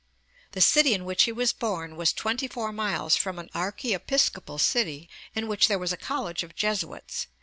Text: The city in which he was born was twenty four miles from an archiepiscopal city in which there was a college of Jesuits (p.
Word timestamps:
The 0.53 0.61
city 0.61 0.95
in 0.95 1.05
which 1.05 1.25
he 1.25 1.31
was 1.31 1.53
born 1.53 1.95
was 1.95 2.11
twenty 2.11 2.47
four 2.47 2.71
miles 2.71 3.15
from 3.15 3.37
an 3.37 3.51
archiepiscopal 3.53 4.57
city 4.57 5.07
in 5.35 5.47
which 5.47 5.67
there 5.67 5.77
was 5.77 5.93
a 5.93 5.95
college 5.95 6.41
of 6.41 6.55
Jesuits 6.55 7.25
(p. 7.25 7.31